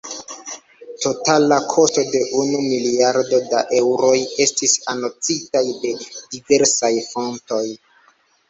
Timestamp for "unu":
2.39-2.63